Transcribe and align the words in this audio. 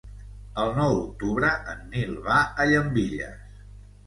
El 0.61 0.71
nou 0.77 0.93
d'octubre 0.99 1.51
en 1.75 1.83
Nil 1.93 2.17
va 2.29 2.39
a 2.41 2.67
Llambilles. 2.73 3.55